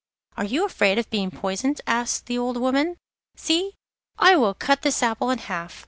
[0.35, 2.97] 'Are you afraid of being poisoned?' asked the old woman.
[3.37, 3.75] 'See,
[4.17, 5.79] I will cut this apple in half.